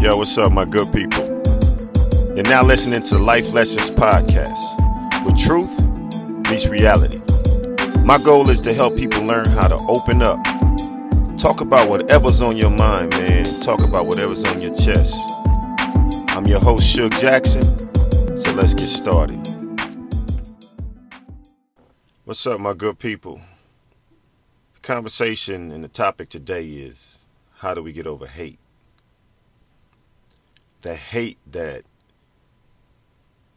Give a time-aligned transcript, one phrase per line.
[0.00, 1.24] Yo, what's up, my good people?
[2.34, 4.58] You're now listening to Life Lessons Podcast,
[5.24, 5.78] where truth
[6.50, 7.20] meets reality.
[8.02, 10.42] My goal is to help people learn how to open up.
[11.36, 13.44] Talk about whatever's on your mind, man.
[13.60, 15.14] Talk about whatever's on your chest.
[16.30, 17.62] I'm your host, Suge Jackson,
[18.38, 19.38] so let's get started.
[22.24, 23.40] What's up, my good people?
[24.82, 27.26] Conversation and the topic today is
[27.58, 28.58] how do we get over hate?
[30.82, 31.84] the hate that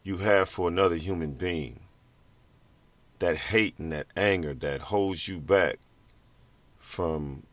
[0.03, 1.79] you have for another human being,
[3.20, 5.79] that hate and that anger that holds you back
[6.79, 7.43] from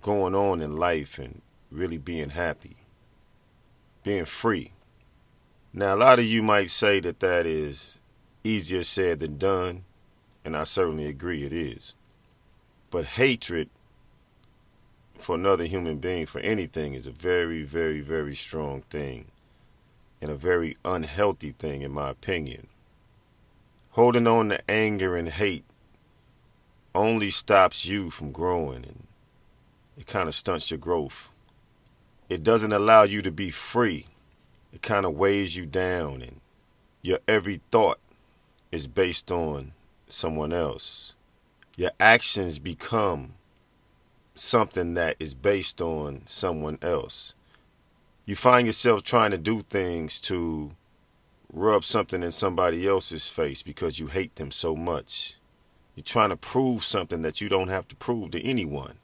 [0.00, 2.76] going on in life and really being happy,
[4.04, 4.72] being free.
[5.72, 7.98] Now, a lot of you might say that that is
[8.44, 9.84] easier said than done,
[10.44, 11.96] and I certainly agree it is.
[12.94, 13.70] But hatred
[15.18, 19.32] for another human being for anything is a very, very, very strong thing
[20.22, 22.68] and a very unhealthy thing, in my opinion.
[23.98, 25.64] Holding on to anger and hate
[26.94, 29.08] only stops you from growing and
[29.96, 31.30] it kind of stunts your growth.
[32.28, 34.06] It doesn't allow you to be free.
[34.72, 36.40] It kind of weighs you down and
[37.02, 37.98] your every thought
[38.70, 39.72] is based on
[40.06, 41.16] someone else.
[41.76, 43.34] Your actions become
[44.34, 47.34] something that is based on someone else.
[48.26, 50.72] You find yourself trying to do things to
[51.52, 55.36] rub something in somebody else's face because you hate them so much.
[55.94, 58.94] You're trying to prove something that you don't have to prove to anyone.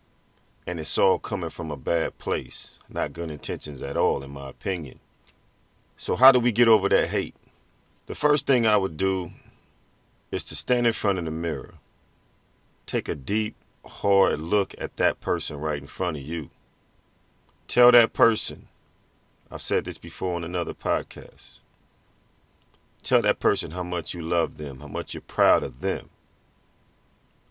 [0.67, 4.49] And it's all coming from a bad place, not good intentions at all, in my
[4.51, 5.01] opinion.
[5.97, 7.35] So, how do we get over that hate?
[8.07, 9.33] The first thing I would do
[10.31, 11.75] is to stand in front of the mirror,
[12.91, 13.55] take a deep
[13.87, 16.51] hard look at that person right in front of you.
[17.69, 18.67] Tell that person,
[19.49, 21.61] I've said this before on another podcast.
[23.05, 26.11] Tell that person how much you love them, how much you're proud of them.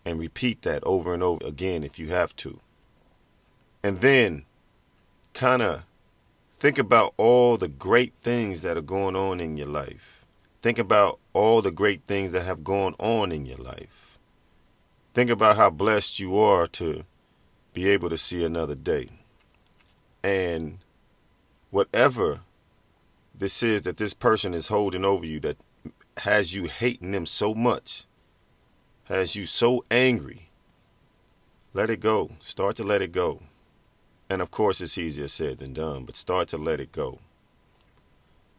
[0.04, 2.60] And repeat that over and over again if you have to.
[3.82, 4.44] And then
[5.32, 5.84] kind of
[6.58, 10.26] think about all the great things that are going on in your life.
[10.60, 14.09] Think about all the great things that have gone on in your life
[15.12, 17.04] Think about how blessed you are to
[17.74, 19.08] be able to see another day.
[20.22, 20.78] And
[21.70, 22.40] whatever
[23.34, 25.56] this is that this person is holding over you that
[26.18, 28.04] has you hating them so much,
[29.04, 30.50] has you so angry,
[31.72, 32.32] let it go.
[32.40, 33.42] Start to let it go.
[34.28, 37.18] And of course, it's easier said than done, but start to let it go.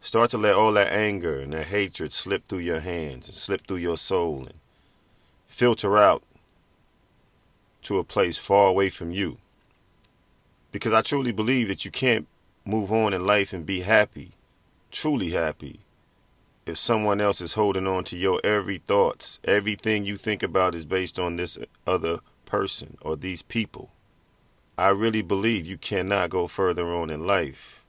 [0.01, 3.67] Start to let all that anger and that hatred slip through your hands and slip
[3.67, 4.55] through your soul and
[5.47, 6.23] filter out
[7.83, 9.37] to a place far away from you.
[10.71, 12.27] Because I truly believe that you can't
[12.65, 14.31] move on in life and be happy,
[14.91, 15.81] truly happy,
[16.65, 19.39] if someone else is holding on to your every thoughts.
[19.43, 23.91] Everything you think about is based on this other person or these people.
[24.77, 27.83] I really believe you cannot go further on in life.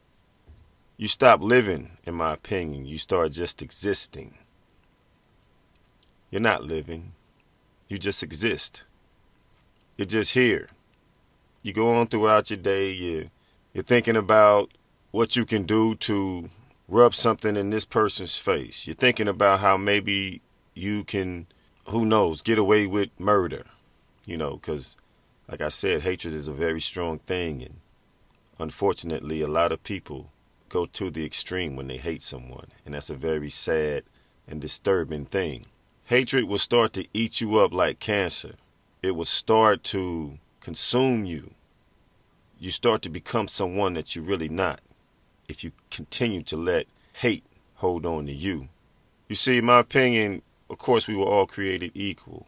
[0.97, 2.87] You stop living, in my opinion.
[2.87, 4.39] You start just existing.
[6.31, 7.13] You're not living.
[7.89, 8.85] You just exist.
[9.97, 10.69] You're just here.
[11.63, 13.31] You go on throughout your day, you
[13.75, 14.71] you're thinking about
[15.11, 16.51] what you can do to
[16.89, 18.87] rub something in this person's face.
[18.87, 20.41] You're thinking about how maybe
[20.75, 21.47] you can,
[21.89, 23.65] who knows, get away with murder.
[24.25, 24.97] You know, because,
[25.49, 27.63] like I said, hatred is a very strong thing.
[27.63, 27.77] And
[28.59, 30.31] unfortunately, a lot of people
[30.69, 32.69] go to the extreme when they hate someone.
[32.85, 34.05] And that's a very sad
[34.49, 35.67] and disturbing thing.
[36.07, 38.55] Hatred will start to eat you up like cancer
[39.03, 41.53] it will start to consume you.
[42.59, 44.81] You start to become someone that you're really not
[45.49, 47.45] if you continue to let hate
[47.77, 48.69] hold on to you.
[49.29, 52.47] You see, my opinion, of course, we were all created equal.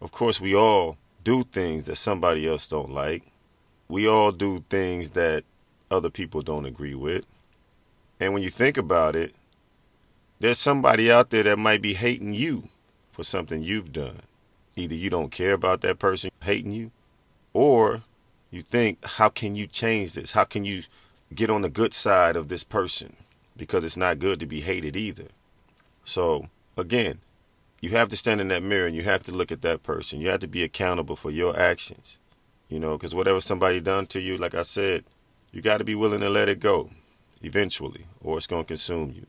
[0.00, 3.24] Of course, we all do things that somebody else don't like.
[3.88, 5.44] We all do things that
[5.90, 7.24] other people don't agree with.
[8.20, 9.34] And when you think about it,
[10.40, 12.68] there's somebody out there that might be hating you
[13.12, 14.20] for something you've done.
[14.76, 16.90] Either you don't care about that person hating you,
[17.54, 18.02] or
[18.50, 20.32] you think, how can you change this?
[20.32, 20.82] How can you
[21.34, 23.16] get on the good side of this person?
[23.56, 25.28] Because it's not good to be hated either.
[26.04, 27.20] So, again,
[27.80, 30.20] you have to stand in that mirror and you have to look at that person.
[30.20, 32.18] You have to be accountable for your actions.
[32.68, 35.04] You know, because whatever somebody done to you, like I said,
[35.52, 36.90] you got to be willing to let it go
[37.42, 39.26] eventually, or it's going to consume you.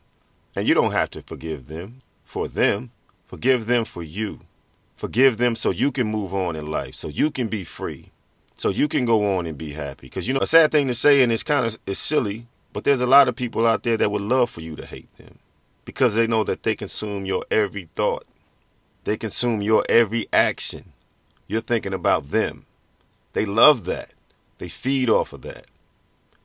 [0.55, 2.91] And you don't have to forgive them for them.
[3.27, 4.41] Forgive them for you
[4.97, 8.11] Forgive them so you can move on in life, so you can be free,
[8.55, 10.07] so you can go on and be happy.
[10.07, 12.83] Because you know, a sad thing to say, and it's kind of it's silly, but
[12.83, 15.37] there's a lot of people out there that would love for you to hate them
[15.85, 18.25] because they know that they consume your every thought,
[19.03, 20.91] they consume your every action.
[21.45, 22.65] You're thinking about them.
[23.33, 24.09] They love that.
[24.57, 25.67] They feed off of that.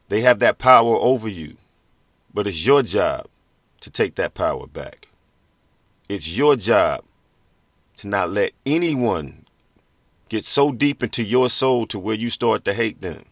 [0.09, 1.57] They have that power over you.
[2.33, 3.27] But it's your job
[3.81, 5.09] to take that power back.
[6.09, 7.03] It's your job
[7.99, 9.47] to not let anyone
[10.29, 13.25] get so deep into your soul to where you start to hate them.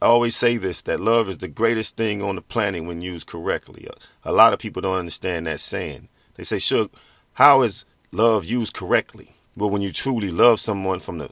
[0.00, 3.26] I always say this that love is the greatest thing on the planet when used
[3.26, 3.88] correctly.
[4.24, 6.08] A, lot of people don't understand that saying.
[6.34, 6.90] They say, Suge,
[7.34, 9.34] how is love used correctly?
[9.56, 11.30] Well, when you truly love someone from the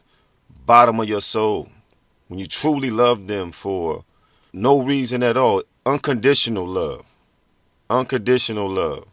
[0.64, 1.68] bottom of your soul,
[2.26, 4.04] when you truly love them for
[4.52, 7.04] no reason at all, unconditional love.
[7.88, 9.04] Unconditional love.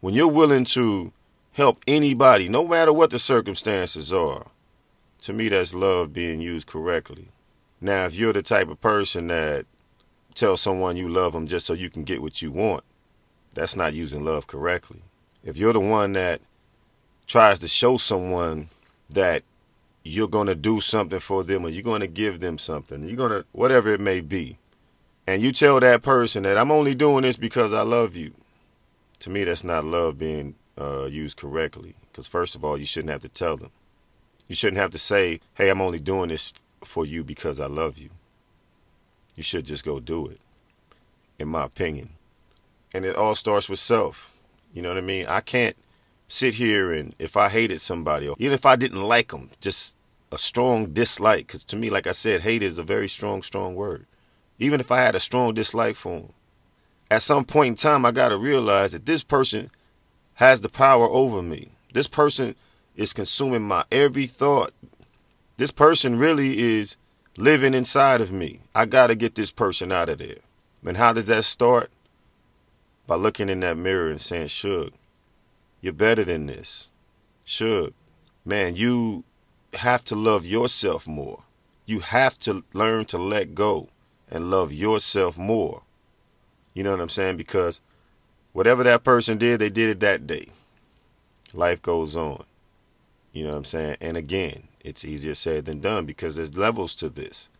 [0.00, 1.12] When you're willing to
[1.58, 4.46] help anybody, no matter what the circumstances are,
[5.20, 7.30] to me, that's love being used correctly.
[7.80, 9.66] Now, if you're the type of person that
[10.36, 12.84] tells someone you love them just so you can get what you want,
[13.54, 15.02] that's not using love correctly.
[15.42, 16.40] If you're the one that
[17.26, 18.68] tries to show someone
[19.10, 19.42] that
[20.04, 23.16] you're going to do something for them or you're going to give them something, you're
[23.16, 24.58] going to, whatever it may be,
[25.26, 28.32] and you tell that person that I'm only doing this because I love you,
[29.18, 31.94] to me, that's not love being uh, used correctly.
[32.10, 33.70] Because, first of all, you shouldn't have to tell them.
[34.48, 36.52] You shouldn't have to say, hey, I'm only doing this
[36.84, 38.10] for you because I love you.
[39.36, 40.40] You should just go do it,
[41.38, 42.10] in my opinion.
[42.92, 44.32] And it all starts with self.
[44.72, 45.26] You know what I mean?
[45.26, 45.76] I can't
[46.28, 49.96] sit here and if I hated somebody, or even if I didn't like them, just
[50.32, 53.74] a strong dislike, because to me, like I said, hate is a very strong, strong
[53.74, 54.06] word
[54.58, 56.32] even if I had a strong dislike for him,
[57.10, 59.70] at some point in time, I got to realize that this person
[60.38, 61.66] has the power over me.
[61.92, 62.54] This person
[62.94, 64.72] is consuming my every thought.
[65.56, 66.96] This person really is
[67.36, 68.60] living inside of me.
[68.72, 70.36] I got to get this person out of there.
[70.86, 71.90] And how does that start?
[73.08, 74.92] By looking in that mirror and saying, Suge,
[75.80, 76.92] you're better than this.
[77.44, 77.92] Suge,
[78.44, 79.24] man, you
[79.74, 81.42] have to love yourself more.
[81.84, 83.88] You have to learn to let go
[84.30, 85.82] and love yourself more.
[86.74, 87.38] You know what I'm saying?
[87.38, 87.80] Because
[88.58, 90.48] whatever that person did, they did it that day.
[91.54, 92.42] Life goes on.
[93.32, 93.98] You know what I'm saying?
[94.00, 97.50] And again, it's easier said than done because there's levels to this.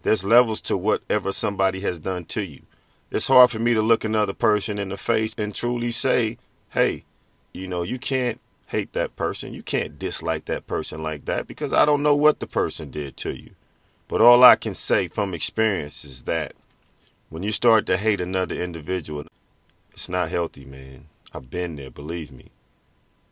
[0.00, 2.62] There's levels to whatever somebody has done to you.
[3.10, 6.38] It's hard for me to look another person in the face and truly say,
[6.70, 7.04] hey,
[7.52, 9.52] you know, you can't hate that person.
[9.52, 13.18] You can't dislike that person like that because I don't know what the person did
[13.18, 13.50] to you.
[14.08, 16.54] But all I can say from experience is that
[17.28, 19.26] when you start to hate another individual,
[19.96, 21.06] it's not healthy, man.
[21.32, 22.50] I've been there, believe me.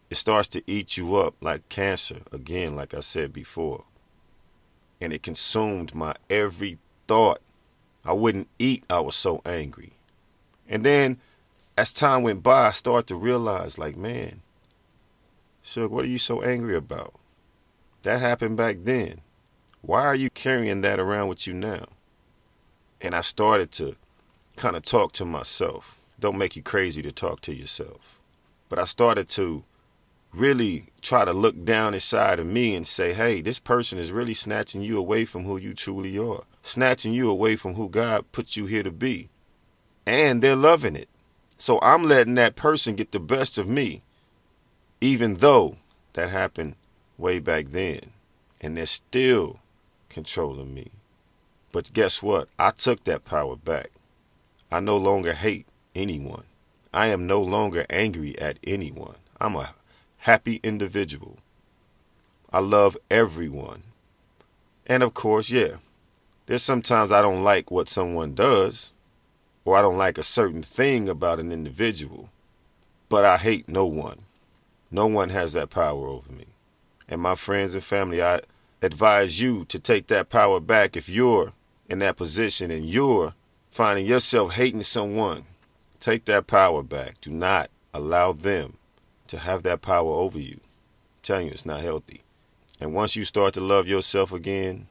[0.08, 3.84] It starts to eat you up like cancer, again, like I said before.
[4.98, 7.42] And it consumed my every thought.
[8.02, 9.92] I wouldn't eat, I was so angry.
[10.66, 11.18] And then
[11.76, 14.40] as time went by, I started to realize, like, man,
[15.62, 17.12] Suge, what are you so angry about?
[18.04, 19.20] That happened back then.
[19.82, 21.88] Why are you carrying that around with you now?
[23.02, 23.96] And I started to
[24.56, 25.93] kind of talk to myself.
[26.20, 28.18] Don't make you crazy to talk to yourself.
[28.68, 29.64] But I started to
[30.32, 34.34] really try to look down inside of me and say, hey, this person is really
[34.34, 38.56] snatching you away from who you truly are, snatching you away from who God put
[38.56, 39.28] you here to be.
[40.06, 41.08] And they're loving it.
[41.56, 44.02] So I'm letting that person get the best of me,
[45.00, 45.76] even though
[46.14, 46.74] that happened
[47.16, 48.10] way back then.
[48.60, 49.60] And they're still
[50.08, 50.90] controlling me.
[51.72, 52.48] But guess what?
[52.58, 53.90] I took that power back.
[54.70, 56.44] I no longer hate anyone.
[56.92, 59.16] I am no longer angry at anyone.
[59.40, 59.74] I'm a
[60.18, 61.38] happy individual.
[62.52, 63.82] I love everyone.
[64.86, 65.76] And of course, yeah,
[66.46, 68.92] there's sometimes I don't like what someone does,
[69.64, 72.28] or I don't like a certain thing about an individual,
[73.08, 74.20] but I hate no one.
[74.90, 76.46] No one has that power over me.
[77.08, 78.40] And my friends and family, I,
[78.84, 81.52] advise you to take that power back if you're
[81.88, 83.34] in that position and you're
[83.70, 85.46] finding yourself hating someone.
[86.04, 87.18] Take that power back.
[87.22, 88.74] Do not allow them
[89.26, 90.60] to have that power over you.
[90.60, 92.20] I'm telling you, it's not healthy.
[92.78, 94.88] And once you start to love yourself again,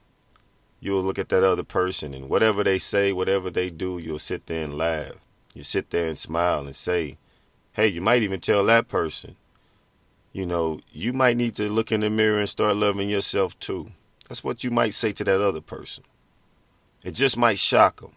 [0.79, 4.47] you'll look at that other person and whatever they say, whatever they do, you'll sit
[4.47, 5.11] there and laugh.
[5.53, 7.17] You sit there and smile and say,
[7.73, 9.35] hey, you might even tell that person,
[10.31, 13.91] you know, you might need to look in the mirror and start loving yourself too.
[14.27, 16.05] That's what you might say to that other person.
[17.03, 18.13] It just might shock them.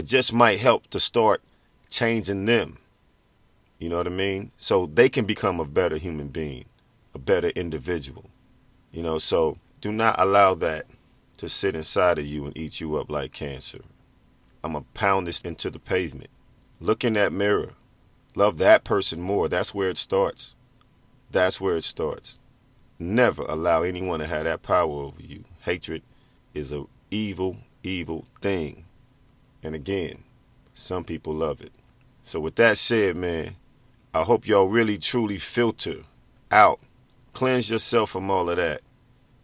[0.00, 1.42] It just might help to start
[1.90, 2.78] changing them.
[3.78, 4.50] You know what I mean?
[4.56, 6.64] So they can become a better human being.
[7.14, 8.30] a better individual.
[8.92, 10.86] You know, so do not allow that
[11.36, 13.80] to sit inside of you and eat you up like cancer.
[14.64, 16.30] I'm going to pound this into the pavement.
[16.80, 17.74] Look in that mirror.
[18.34, 19.50] Love that person more.
[19.50, 20.56] That's where it starts.
[21.30, 22.38] That's where it starts.
[22.98, 25.44] Never allow anyone to have that power over you.
[25.60, 26.02] Hatred
[26.54, 28.86] is a evil, evil thing.
[29.62, 30.24] And again,
[30.72, 31.72] some people love it.
[32.22, 33.56] So with that said, man,
[34.14, 36.02] I hope y'all really truly filter
[36.50, 36.80] out,
[37.32, 38.80] cleanse yourself from all of that.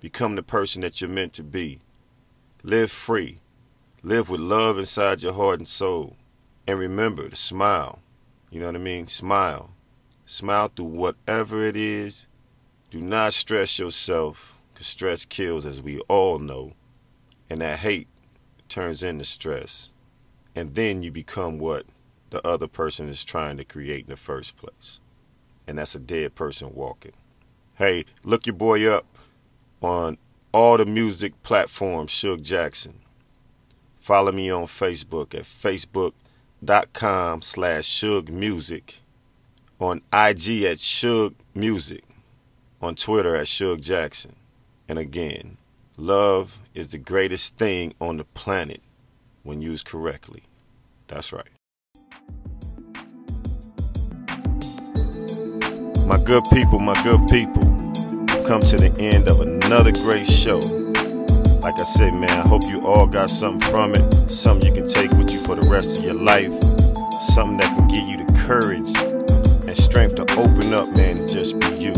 [0.00, 1.80] Become the person that you're meant to be.
[2.62, 3.40] Live free.
[4.02, 6.16] Live with love inside your heart and soul.
[6.66, 8.00] And remember to smile.
[8.50, 9.06] You know what I mean?
[9.06, 9.70] Smile.
[10.24, 12.26] Smile through whatever it is.
[12.90, 16.72] Do not stress yourself, because stress kills, as we all know.
[17.48, 18.08] And that hate
[18.68, 19.90] turns into stress.
[20.56, 21.84] And then you become what
[22.30, 24.98] the other person is trying to create in the first place.
[25.66, 27.12] And that's a dead person walking.
[27.74, 29.04] Hey, look your boy up
[29.82, 30.16] on
[30.52, 33.00] all the music platforms, Suge Jackson.
[34.00, 39.02] Follow me on Facebook at facebook.com slash Suge Music.
[39.78, 42.02] On IG at Suge Music.
[42.80, 44.36] On Twitter at Suge Jackson.
[44.88, 45.58] And again,
[45.98, 48.80] love is the greatest thing on the planet
[49.46, 50.42] when used correctly.
[51.06, 51.46] That's right.
[56.04, 60.58] My good people, my good people, we've come to the end of another great show.
[61.60, 64.88] Like I said, man, I hope you all got something from it, something you can
[64.88, 66.52] take with you for the rest of your life,
[67.34, 68.88] something that can give you the courage
[69.66, 71.92] and strength to open up, man, and just be you.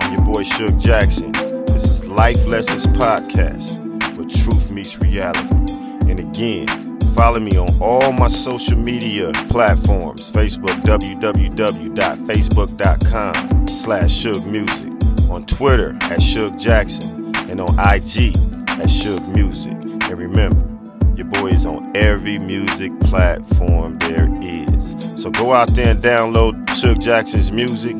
[0.00, 1.32] I'm your boy Suge Jackson.
[1.66, 3.78] This is Life Lessons Podcast,
[4.16, 5.91] where truth meets reality.
[6.12, 10.32] And again, Follow me on all my social media platforms.
[10.32, 14.90] Facebook, www.facebook.com slash Suge Music.
[15.30, 17.30] On Twitter at Suge Jackson.
[17.50, 18.34] And on IG
[18.80, 19.72] at Suge Music.
[19.72, 20.66] And remember,
[21.14, 24.96] your boy is on every music platform there is.
[25.16, 27.98] So go out there and download Suge Jackson's music.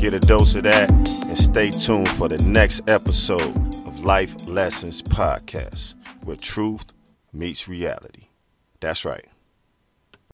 [0.00, 0.90] Get a dose of that.
[0.90, 6.92] And stay tuned for the next episode of Life Lessons Podcast, where truth
[7.32, 8.28] meets reality.
[8.80, 9.26] That's right.